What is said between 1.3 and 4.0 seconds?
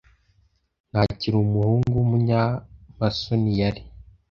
umuhungu wumunyamasoni yari.